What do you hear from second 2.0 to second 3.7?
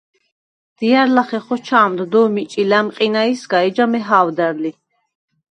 დო̄მ იჭი ლა̈მყინაისგა,